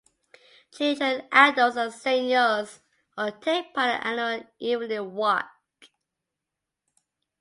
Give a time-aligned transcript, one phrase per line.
[0.71, 2.79] Children, adults, and seniors
[3.15, 5.47] all take part in the annual evening walk.